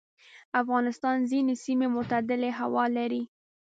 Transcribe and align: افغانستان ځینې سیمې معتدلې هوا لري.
افغانستان 0.61 1.17
ځینې 1.31 1.53
سیمې 1.65 1.87
معتدلې 1.95 2.51
هوا 2.59 2.85
لري. 2.97 3.23